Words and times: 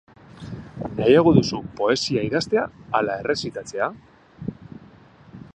Nahiago 0.99 1.33
duzu 1.35 1.59
poesia 1.81 2.25
idaztea 2.29 2.65
ala 3.01 3.21
errezitatzea? 3.25 3.95